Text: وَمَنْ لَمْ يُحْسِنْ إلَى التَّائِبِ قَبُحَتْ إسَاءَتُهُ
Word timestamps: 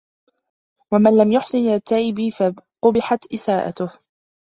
وَمَنْ 0.91 1.17
لَمْ 1.17 1.31
يُحْسِنْ 1.31 1.57
إلَى 1.57 1.75
التَّائِبِ 1.75 2.15
قَبُحَتْ 2.83 3.33
إسَاءَتُهُ 3.33 3.99